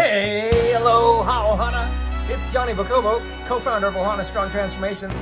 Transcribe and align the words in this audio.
Hey, 0.00 0.72
hello, 0.72 1.22
Ohana. 1.22 1.86
It's 2.30 2.50
Johnny 2.54 2.72
Bacobo, 2.72 3.20
co-founder 3.46 3.88
of 3.88 3.94
Ohana 3.94 4.24
Strong 4.24 4.48
Transformations, 4.48 5.12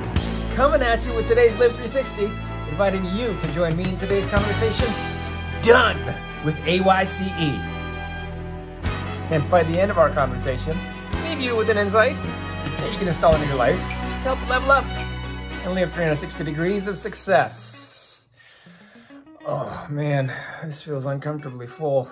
coming 0.55 0.81
at 0.81 1.05
you 1.05 1.13
with 1.15 1.27
today's 1.27 1.51
Live 1.59 1.75
360, 1.75 2.27
inviting 2.69 3.03
you 3.07 3.37
to 3.41 3.51
join 3.51 3.75
me 3.75 3.83
in 3.83 3.97
today's 3.97 4.25
conversation, 4.27 4.87
done 5.63 5.97
with 6.45 6.55
AYCE. 6.59 7.59
And 9.31 9.51
by 9.51 9.63
the 9.63 9.77
end 9.77 9.91
of 9.91 9.97
our 9.97 10.11
conversation, 10.11 10.77
leave 11.25 11.41
you 11.41 11.57
with 11.57 11.69
an 11.69 11.77
insight 11.77 12.15
that 12.23 12.89
you 12.89 12.97
can 12.97 13.09
install 13.09 13.35
into 13.35 13.47
your 13.47 13.57
life 13.57 13.75
to 13.75 14.33
help 14.33 14.49
level 14.49 14.71
up 14.71 14.85
and 15.65 15.73
live 15.73 15.91
360 15.91 16.45
degrees 16.45 16.87
of 16.87 16.97
success. 16.97 18.23
Oh 19.45 19.87
man, 19.89 20.33
this 20.63 20.81
feels 20.81 21.05
uncomfortably 21.05 21.67
full. 21.67 22.09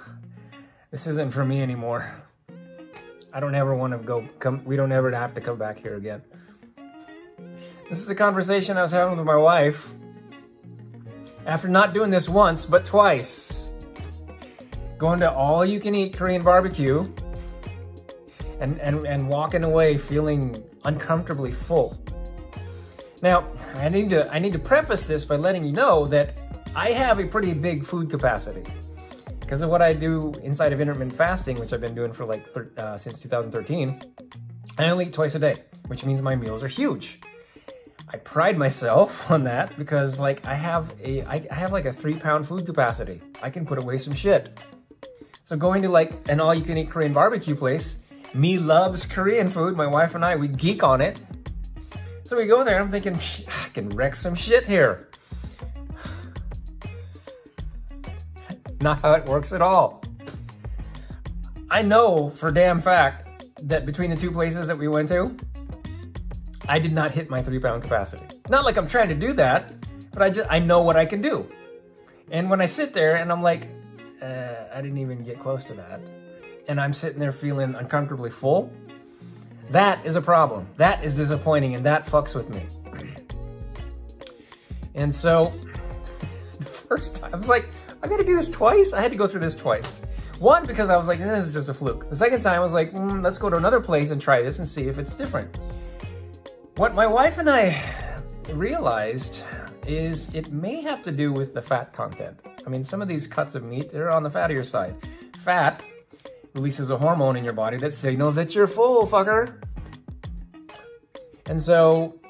This 0.91 1.07
isn't 1.07 1.31
for 1.31 1.45
me 1.45 1.61
anymore. 1.61 2.26
I 3.33 3.39
don't 3.39 3.55
ever 3.55 3.75
want 3.75 3.93
to 3.93 3.99
go 3.99 4.27
come 4.39 4.63
we 4.63 4.75
don't 4.75 4.91
ever 4.91 5.11
have 5.11 5.33
to 5.35 5.41
come 5.41 5.57
back 5.57 5.79
here 5.79 5.95
again. 5.95 6.21
This 7.89 8.01
is 8.01 8.09
a 8.09 8.15
conversation 8.15 8.77
I 8.77 8.81
was 8.81 8.91
having 8.91 9.17
with 9.17 9.25
my 9.25 9.35
wife 9.35 9.93
after 11.45 11.67
not 11.67 11.93
doing 11.93 12.09
this 12.09 12.29
once 12.29 12.65
but 12.65 12.85
twice. 12.85 13.71
Going 14.97 15.19
to 15.19 15.31
all 15.31 15.65
you 15.65 15.79
can 15.79 15.93
eat 15.93 16.17
Korean 16.17 16.43
barbecue 16.43 17.07
and, 18.59 18.79
and, 18.79 19.05
and 19.05 19.27
walking 19.27 19.63
away 19.63 19.97
feeling 19.97 20.63
uncomfortably 20.85 21.51
full. 21.51 21.95
Now, 23.21 23.47
I 23.75 23.89
need 23.89 24.09
to 24.11 24.31
I 24.31 24.39
need 24.39 24.53
to 24.53 24.59
preface 24.59 25.07
this 25.07 25.25
by 25.25 25.35
letting 25.35 25.63
you 25.63 25.73
know 25.73 26.05
that 26.05 26.37
I 26.75 26.91
have 26.91 27.19
a 27.19 27.27
pretty 27.27 27.53
big 27.53 27.85
food 27.85 28.09
capacity 28.09 28.63
because 29.47 29.61
of 29.61 29.69
what 29.69 29.81
I 29.81 29.93
do 29.93 30.33
inside 30.43 30.73
of 30.73 30.81
intermittent 30.81 31.15
fasting, 31.15 31.57
which 31.57 31.71
I've 31.71 31.79
been 31.79 31.95
doing 31.95 32.11
for 32.11 32.25
like 32.25 32.45
uh, 32.75 32.97
since 32.97 33.17
2013. 33.21 34.01
I 34.77 34.89
only 34.89 35.05
eat 35.05 35.13
twice 35.13 35.35
a 35.35 35.39
day, 35.39 35.63
which 35.87 36.03
means 36.03 36.21
my 36.21 36.35
meals 36.35 36.63
are 36.63 36.67
huge. 36.67 37.21
I 38.09 38.17
pride 38.17 38.57
myself 38.57 39.31
on 39.31 39.45
that 39.45 39.77
because 39.77 40.19
like 40.19 40.45
I 40.45 40.55
have 40.55 40.93
a 41.01 41.23
I 41.23 41.39
have 41.49 41.71
like 41.71 41.85
a 41.85 41.93
three 41.93 42.15
pound 42.15 42.45
food 42.45 42.65
capacity. 42.65 43.21
I 43.41 43.49
can 43.49 43.65
put 43.65 43.81
away 43.81 43.97
some 43.99 44.13
shit. 44.13 44.59
So 45.45 45.55
going 45.55 45.81
to 45.83 45.89
like 45.89 46.27
an 46.27 46.41
all 46.41 46.53
you 46.53 46.65
can 46.65 46.77
eat 46.77 46.89
Korean 46.89 47.13
barbecue 47.13 47.55
place, 47.55 47.99
me 48.33 48.57
loves 48.57 49.05
Korean 49.05 49.49
food. 49.49 49.77
My 49.77 49.87
wife 49.87 50.13
and 50.13 50.25
I 50.25 50.35
we 50.35 50.49
geek 50.49 50.83
on 50.83 50.99
it. 50.99 51.21
So 52.25 52.35
we 52.35 52.47
go 52.47 52.65
there. 52.65 52.81
I'm 52.81 52.91
thinking 52.91 53.17
I 53.47 53.69
can 53.69 53.87
wreck 53.91 54.17
some 54.17 54.35
shit 54.35 54.67
here. 54.67 55.07
Not 58.81 59.01
how 59.01 59.11
it 59.13 59.25
works 59.25 59.53
at 59.53 59.61
all. 59.61 60.03
I 61.69 61.81
know 61.81 62.29
for 62.29 62.51
damn 62.51 62.79
fact 62.79 63.27
that 63.63 63.85
between 63.85 64.09
the 64.09 64.15
two 64.15 64.31
places 64.31 64.67
that 64.67 64.77
we 64.77 64.87
went 64.87 65.09
to, 65.09 65.35
I 66.69 66.79
did 66.79 66.93
not 66.93 67.11
hit 67.11 67.29
my 67.29 67.41
three 67.41 67.59
pound 67.59 67.83
capacity. 67.83 68.25
Not 68.49 68.65
like 68.65 68.77
I'm 68.77 68.87
trying 68.87 69.09
to 69.09 69.15
do 69.15 69.33
that, 69.33 69.73
but 70.11 70.21
I 70.21 70.29
just 70.29 70.49
I 70.49 70.59
know 70.59 70.81
what 70.81 70.95
I 70.95 71.05
can 71.05 71.21
do. 71.21 71.47
And 72.31 72.49
when 72.49 72.61
I 72.61 72.65
sit 72.65 72.93
there 72.93 73.15
and 73.15 73.31
I'm 73.31 73.41
like, 73.41 73.67
uh, 74.21 74.65
I 74.73 74.81
didn't 74.81 74.97
even 74.97 75.23
get 75.23 75.39
close 75.39 75.63
to 75.65 75.73
that, 75.75 76.01
and 76.67 76.79
I'm 76.79 76.93
sitting 76.93 77.19
there 77.19 77.31
feeling 77.31 77.75
uncomfortably 77.75 78.29
full, 78.29 78.71
that 79.71 80.05
is 80.05 80.15
a 80.15 80.21
problem. 80.21 80.67
That 80.77 81.03
is 81.03 81.15
disappointing, 81.15 81.75
and 81.75 81.85
that 81.85 82.05
fucks 82.05 82.35
with 82.35 82.49
me. 82.49 82.63
And 84.95 85.13
so, 85.13 85.53
the 86.57 86.65
first 86.87 87.17
time 87.17 87.35
I 87.35 87.37
was 87.37 87.47
like, 87.47 87.69
I 88.07 88.09
gotta 88.09 88.23
do 88.23 88.37
this 88.37 88.47
twice? 88.47 88.93
I 88.93 89.01
had 89.01 89.11
to 89.11 89.17
go 89.17 89.27
through 89.27 89.41
this 89.41 89.53
twice. 89.57 89.99
One, 90.39 90.65
because 90.65 90.89
I 90.89 90.95
was 90.95 91.07
like, 91.07 91.19
this 91.19 91.45
is 91.45 91.51
just 91.51 91.67
a 91.67 91.73
fluke. 91.73 92.09
The 92.09 92.15
second 92.15 92.41
time, 92.41 92.55
I 92.55 92.59
was 92.61 92.71
like, 92.71 92.93
mm, 92.93 93.21
let's 93.21 93.37
go 93.37 93.49
to 93.49 93.57
another 93.57 93.81
place 93.81 94.11
and 94.11 94.21
try 94.21 94.41
this 94.41 94.59
and 94.59 94.69
see 94.69 94.87
if 94.87 94.97
it's 94.97 95.13
different. 95.13 95.59
What 96.77 96.95
my 96.95 97.05
wife 97.05 97.37
and 97.37 97.49
I 97.49 97.83
realized 98.53 99.43
is 99.85 100.33
it 100.33 100.53
may 100.53 100.81
have 100.81 101.03
to 101.03 101.11
do 101.11 101.33
with 101.33 101.53
the 101.53 101.61
fat 101.61 101.91
content. 101.91 102.39
I 102.65 102.69
mean, 102.69 102.85
some 102.85 103.01
of 103.01 103.09
these 103.09 103.27
cuts 103.27 103.55
of 103.55 103.63
meat, 103.63 103.91
they're 103.91 104.09
on 104.09 104.23
the 104.23 104.29
fattier 104.29 104.65
side. 104.65 104.95
Fat 105.43 105.83
releases 106.53 106.89
a 106.91 106.97
hormone 106.97 107.35
in 107.35 107.43
your 107.43 107.51
body 107.51 107.75
that 107.75 107.93
signals 107.93 108.35
that 108.35 108.55
you're 108.55 108.67
full, 108.67 109.05
fucker. 109.05 109.61
And 111.47 111.61
so 111.61 112.21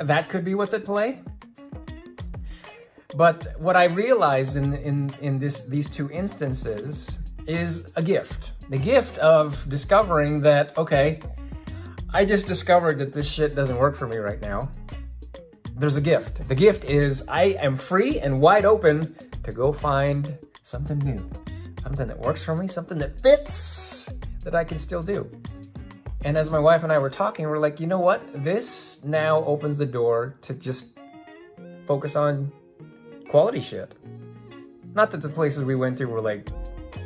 that 0.00 0.30
could 0.30 0.42
be 0.42 0.54
what's 0.54 0.72
at 0.72 0.86
play. 0.86 1.20
But 3.14 3.60
what 3.60 3.76
I 3.76 3.84
realized 3.84 4.56
in, 4.56 4.74
in, 4.74 5.12
in 5.20 5.38
this, 5.38 5.64
these 5.64 5.88
two 5.90 6.10
instances 6.10 7.18
is 7.46 7.90
a 7.96 8.02
gift. 8.02 8.52
The 8.70 8.78
gift 8.78 9.18
of 9.18 9.68
discovering 9.68 10.40
that, 10.42 10.76
okay, 10.78 11.20
I 12.12 12.24
just 12.24 12.46
discovered 12.46 12.98
that 12.98 13.12
this 13.12 13.28
shit 13.28 13.54
doesn't 13.54 13.76
work 13.76 13.96
for 13.96 14.06
me 14.06 14.16
right 14.16 14.40
now. 14.40 14.70
There's 15.76 15.96
a 15.96 16.00
gift. 16.00 16.46
The 16.48 16.54
gift 16.54 16.84
is 16.84 17.26
I 17.28 17.56
am 17.60 17.76
free 17.76 18.20
and 18.20 18.40
wide 18.40 18.64
open 18.64 19.14
to 19.42 19.52
go 19.52 19.72
find 19.72 20.38
something 20.62 20.98
new, 20.98 21.28
something 21.82 22.06
that 22.06 22.18
works 22.18 22.42
for 22.42 22.56
me, 22.56 22.68
something 22.68 22.98
that 22.98 23.20
fits 23.20 24.08
that 24.44 24.54
I 24.54 24.64
can 24.64 24.78
still 24.78 25.02
do. 25.02 25.28
And 26.24 26.36
as 26.36 26.50
my 26.50 26.58
wife 26.58 26.82
and 26.84 26.92
I 26.92 26.98
were 26.98 27.10
talking, 27.10 27.46
we're 27.48 27.58
like, 27.58 27.80
you 27.80 27.86
know 27.86 27.98
what? 27.98 28.22
This 28.44 29.02
now 29.04 29.44
opens 29.44 29.76
the 29.76 29.86
door 29.86 30.36
to 30.42 30.54
just 30.54 30.86
focus 31.86 32.14
on 32.14 32.52
quality 33.32 33.62
shit. 33.62 33.94
Not 34.94 35.10
that 35.12 35.22
the 35.22 35.30
places 35.30 35.64
we 35.64 35.74
went 35.74 35.96
to 35.96 36.04
were 36.04 36.20
like 36.20 36.50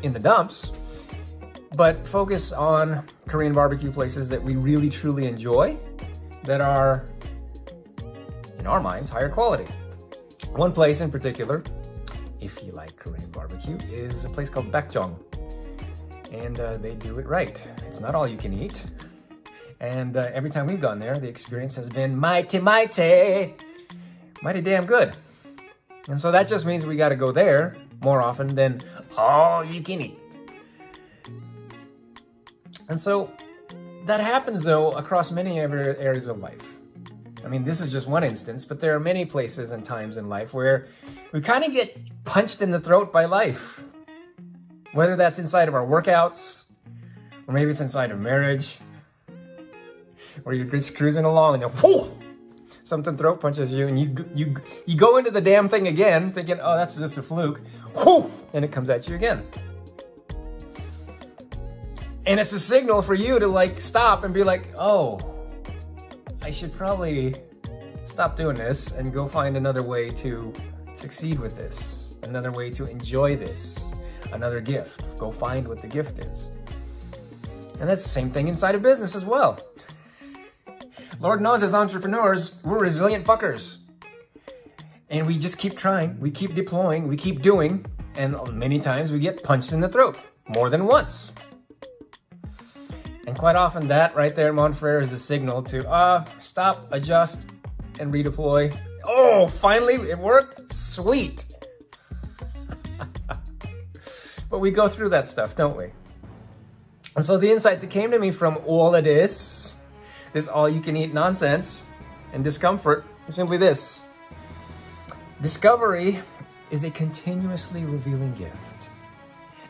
in 0.03 0.12
the 0.12 0.19
dumps, 0.19 0.72
but 1.76 2.04
focus 2.04 2.50
on 2.50 3.06
Korean 3.28 3.53
barbecue 3.53 3.92
places 3.92 4.28
that 4.31 4.42
we 4.42 4.56
really 4.56 4.91
truly 4.91 5.28
enjoy 5.28 5.78
that 6.42 6.60
are, 6.60 7.04
in 8.59 8.66
our 8.66 8.81
minds, 8.81 9.09
higher 9.09 9.28
quality. 9.28 9.70
One 10.50 10.72
place 10.72 11.00
in 11.00 11.12
particular, 11.12 11.62
if 12.41 12.60
you 12.65 12.72
like 12.72 12.97
Korean 12.97 13.31
barbecue, 13.31 13.78
is 13.92 14.25
a 14.25 14.28
place 14.28 14.50
called 14.50 14.72
Baekjeong. 14.72 15.15
And 16.32 16.59
uh, 16.59 16.76
they 16.78 16.97
do 16.97 17.20
it 17.20 17.26
right. 17.26 17.56
It's 17.86 18.00
not 18.00 18.16
all 18.16 18.26
you 18.26 18.36
can 18.36 18.53
eat. 18.53 18.82
And 19.78 20.16
uh, 20.16 20.28
every 20.34 20.50
time 20.50 20.66
we've 20.66 20.81
gone 20.81 20.98
there, 20.98 21.20
the 21.20 21.28
experience 21.28 21.76
has 21.76 21.88
been 21.88 22.16
mighty, 22.16 22.59
mighty, 22.59 23.54
mighty 24.42 24.60
damn 24.60 24.86
good. 24.86 25.16
And 26.08 26.20
so 26.20 26.30
that 26.30 26.48
just 26.48 26.66
means 26.66 26.86
we 26.86 26.96
got 26.96 27.08
to 27.08 27.16
go 27.16 27.32
there 27.32 27.76
more 28.02 28.22
often 28.22 28.54
than 28.54 28.80
all 29.16 29.64
you 29.64 29.80
can 29.82 30.00
eat. 30.00 30.18
And 32.88 33.00
so 33.00 33.30
that 34.06 34.20
happens 34.20 34.62
though 34.62 34.92
across 34.92 35.32
many 35.32 35.58
areas 35.58 36.28
of 36.28 36.38
life. 36.38 36.62
I 37.44 37.48
mean, 37.48 37.64
this 37.64 37.80
is 37.80 37.90
just 37.90 38.06
one 38.06 38.24
instance, 38.24 38.64
but 38.64 38.80
there 38.80 38.94
are 38.94 39.00
many 39.00 39.24
places 39.24 39.70
and 39.70 39.84
times 39.84 40.16
in 40.16 40.28
life 40.28 40.54
where 40.54 40.88
we 41.32 41.40
kind 41.40 41.64
of 41.64 41.72
get 41.72 41.96
punched 42.24 42.62
in 42.62 42.70
the 42.70 42.80
throat 42.80 43.12
by 43.12 43.24
life. 43.24 43.82
Whether 44.92 45.16
that's 45.16 45.38
inside 45.38 45.68
of 45.68 45.74
our 45.74 45.84
workouts, 45.84 46.64
or 47.46 47.54
maybe 47.54 47.70
it's 47.70 47.80
inside 47.80 48.10
of 48.10 48.18
marriage, 48.18 48.78
or 50.44 50.54
you're 50.54 50.64
just 50.66 50.96
cruising 50.96 51.24
along 51.24 51.54
and 51.54 51.62
then, 51.64 51.82
whoo, 51.82 52.16
something 52.86 53.16
throat 53.16 53.41
punches 53.41 53.72
you, 53.72 53.88
and 53.88 53.98
you 54.00 54.14
you 54.34 54.56
you 54.86 54.97
go 54.97 55.19
into 55.19 55.30
the 55.30 55.41
damn 55.41 55.69
thing 55.69 55.88
again, 55.88 56.32
thinking, 56.32 56.58
oh, 56.62 56.76
that's 56.76 56.97
just 56.97 57.19
a 57.19 57.22
fluke, 57.22 57.60
and 58.54 58.64
it 58.64 58.72
comes 58.72 58.88
at 58.88 59.08
you 59.08 59.16
again. 59.16 59.44
And 62.26 62.41
it's 62.41 62.52
a 62.52 62.60
signal 62.60 63.02
for 63.02 63.14
you 63.14 63.38
to 63.38 63.47
like 63.47 63.80
stop 63.80 64.24
and 64.24 64.32
be 64.32 64.42
like, 64.42 64.72
oh, 64.78 65.19
I 66.42 66.50
should 66.50 66.72
probably 66.72 67.34
stop 68.04 68.36
doing 68.36 68.56
this 68.56 68.92
and 68.92 69.12
go 69.12 69.28
find 69.28 69.56
another 69.56 69.82
way 69.82 70.08
to 70.10 70.53
succeed 70.97 71.38
with 71.38 71.56
this, 71.56 72.14
another 72.22 72.50
way 72.50 72.70
to 72.70 72.88
enjoy 72.88 73.36
this, 73.36 73.78
another 74.32 74.60
gift. 74.60 75.04
Go 75.18 75.30
find 75.30 75.66
what 75.68 75.80
the 75.82 75.88
gift 75.88 76.18
is. 76.20 76.48
And 77.78 77.88
that's 77.88 78.03
the 78.03 78.08
same 78.08 78.30
thing 78.30 78.48
inside 78.48 78.74
of 78.74 78.83
business 78.83 79.15
as 79.15 79.24
well. 79.24 79.60
Lord 81.26 81.40
knows 81.40 81.60
as 81.64 81.74
entrepreneurs, 81.74 82.54
we're 82.62 82.78
resilient 82.78 83.24
fuckers. 83.26 83.78
And 85.10 85.26
we 85.26 85.36
just 85.36 85.58
keep 85.58 85.76
trying, 85.76 86.20
we 86.20 86.30
keep 86.30 86.54
deploying, 86.54 87.08
we 87.08 87.16
keep 87.16 87.42
doing, 87.42 87.84
and 88.14 88.36
many 88.52 88.78
times 88.78 89.10
we 89.10 89.18
get 89.18 89.42
punched 89.42 89.72
in 89.72 89.80
the 89.80 89.88
throat 89.88 90.16
more 90.54 90.70
than 90.70 90.86
once. 90.86 91.32
And 93.26 93.36
quite 93.36 93.56
often 93.56 93.88
that 93.88 94.14
right 94.14 94.36
there, 94.36 94.52
Montfrere, 94.52 95.02
is 95.02 95.10
the 95.10 95.18
signal 95.18 95.64
to 95.64 95.90
uh, 95.90 96.24
stop, 96.40 96.86
adjust, 96.92 97.40
and 97.98 98.14
redeploy. 98.14 98.72
Oh, 99.04 99.48
finally 99.48 99.94
it 100.08 100.20
worked? 100.20 100.72
Sweet. 100.72 101.44
but 104.48 104.60
we 104.60 104.70
go 104.70 104.88
through 104.88 105.08
that 105.08 105.26
stuff, 105.26 105.56
don't 105.56 105.76
we? 105.76 105.86
And 107.16 107.26
so 107.26 107.36
the 107.36 107.50
insight 107.50 107.80
that 107.80 107.90
came 107.90 108.12
to 108.12 108.18
me 108.20 108.30
from 108.30 108.58
all 108.64 108.94
of 108.94 109.02
this, 109.02 109.55
this 110.36 110.48
all 110.48 110.68
you 110.68 110.83
can 110.83 110.94
eat 110.98 111.15
nonsense 111.15 111.83
and 112.34 112.44
discomfort, 112.44 113.06
is 113.27 113.34
simply 113.34 113.56
this. 113.56 114.00
Discovery 115.41 116.22
is 116.71 116.84
a 116.84 116.91
continuously 116.91 117.84
revealing 117.84 118.34
gift. 118.34 118.54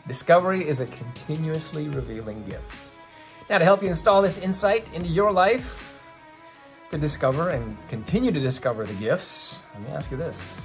Discovery 0.09 0.67
is 0.67 0.81
a 0.81 0.85
continuously 0.87 1.87
revealing 1.87 2.43
gift. 2.43 2.69
Now, 3.49 3.59
to 3.59 3.63
help 3.63 3.81
you 3.81 3.87
install 3.87 4.21
this 4.21 4.39
insight 4.39 4.93
into 4.93 5.07
your 5.07 5.31
life, 5.31 6.01
to 6.91 6.97
discover 6.97 7.51
and 7.51 7.77
continue 7.87 8.33
to 8.33 8.39
discover 8.41 8.85
the 8.85 8.95
gifts, 8.95 9.59
let 9.73 9.83
me 9.83 9.89
ask 9.91 10.11
you 10.11 10.17
this. 10.17 10.59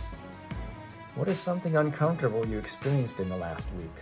What 1.14 1.28
is 1.28 1.38
something 1.38 1.76
uncomfortable 1.76 2.44
you 2.44 2.58
experienced 2.58 3.20
in 3.20 3.28
the 3.28 3.36
last 3.36 3.68
week? 3.78 3.96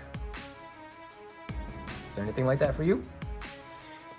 Is 1.49 2.15
there 2.15 2.25
anything 2.25 2.47
like 2.47 2.59
that 2.61 2.75
for 2.75 2.85
you? 2.85 3.03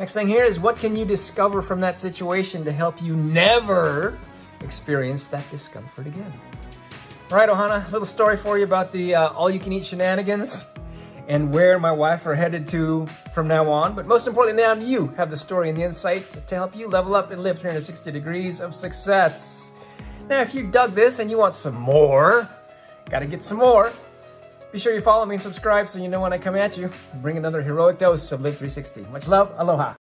Next 0.02 0.14
thing 0.14 0.26
here 0.26 0.46
is 0.46 0.60
what 0.60 0.78
can 0.78 0.96
you 0.96 1.06
discover 1.06 1.62
from 1.62 1.80
that 1.82 1.96
situation 1.96 2.66
to 2.66 2.72
help 2.72 3.04
you 3.04 3.16
never 3.16 4.18
experience 4.62 5.28
that 5.28 5.48
discomfort 5.52 6.08
again? 6.08 6.34
All 7.30 7.38
right, 7.38 7.48
Ohana, 7.48 7.86
little 7.92 8.08
story 8.08 8.36
for 8.36 8.58
you 8.58 8.64
about 8.64 8.92
the 8.92 9.14
uh, 9.14 9.28
all-you-can-eat 9.28 9.86
shenanigans 9.86 10.66
and 11.28 11.54
where 11.54 11.78
my 11.78 11.92
wife 11.92 12.26
are 12.26 12.34
headed 12.34 12.68
to 12.70 13.06
from 13.36 13.48
now 13.48 13.70
on. 13.70 13.94
But 13.94 14.08
most 14.08 14.26
importantly, 14.26 14.64
now 14.64 14.74
you 14.74 15.10
have 15.18 15.30
the 15.30 15.38
story 15.38 15.70
and 15.70 15.78
the 15.78 15.84
insight 15.84 16.48
to 16.48 16.56
help 16.56 16.76
you 16.76 16.88
level 16.88 17.14
up 17.14 17.30
and 17.30 17.44
live 17.44 17.60
360 17.60 18.12
degrees 18.12 18.60
of 18.60 18.74
success. 18.74 19.64
Now, 20.28 20.42
if 20.42 20.56
you 20.56 20.64
dug 20.64 20.96
this 20.96 21.20
and 21.20 21.30
you 21.30 21.38
want 21.38 21.54
some 21.54 21.76
more, 21.76 22.50
gotta 23.08 23.28
get 23.28 23.44
some 23.44 23.60
more, 23.60 23.94
be 24.72 24.80
sure 24.80 24.94
you 24.94 25.02
follow 25.02 25.26
me 25.26 25.36
and 25.36 25.42
subscribe 25.42 25.88
so 25.88 26.00
you 26.00 26.08
know 26.08 26.22
when 26.22 26.34
I 26.34 26.38
come 26.38 26.56
at 26.56 26.78
you. 26.78 26.90
Bring 27.16 27.38
another 27.38 27.62
heroic 27.62 27.98
dose 27.98 28.32
of 28.32 28.42
Live 28.42 28.58
360. 28.58 29.02
Much 29.12 29.28
love. 29.28 29.54
Aloha. 29.58 29.96